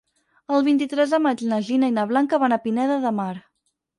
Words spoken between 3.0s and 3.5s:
de Mar.